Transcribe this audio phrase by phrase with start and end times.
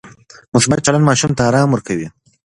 [0.53, 2.07] مثبت چلند ماشوم ته ارام ورکوي.